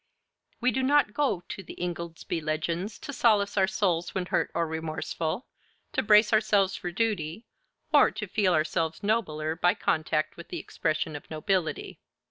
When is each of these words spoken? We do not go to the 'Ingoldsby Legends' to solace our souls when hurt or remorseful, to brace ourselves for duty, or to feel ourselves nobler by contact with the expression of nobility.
We 0.59 0.71
do 0.71 0.81
not 0.81 1.13
go 1.13 1.41
to 1.47 1.61
the 1.61 1.79
'Ingoldsby 1.79 2.41
Legends' 2.41 2.97
to 2.97 3.13
solace 3.13 3.55
our 3.55 3.67
souls 3.67 4.15
when 4.15 4.25
hurt 4.25 4.49
or 4.55 4.65
remorseful, 4.65 5.45
to 5.93 6.01
brace 6.01 6.33
ourselves 6.33 6.75
for 6.75 6.91
duty, 6.91 7.45
or 7.93 8.09
to 8.09 8.25
feel 8.25 8.53
ourselves 8.55 9.03
nobler 9.03 9.55
by 9.55 9.75
contact 9.75 10.37
with 10.37 10.47
the 10.47 10.57
expression 10.57 11.15
of 11.15 11.29
nobility. 11.29 11.99